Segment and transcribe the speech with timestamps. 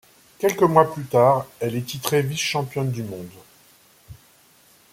[0.39, 3.29] Quelques mois plus tard, elle est titrée vice-championne du monde.